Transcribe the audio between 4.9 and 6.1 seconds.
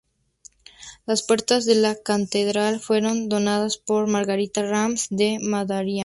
de Madariaga.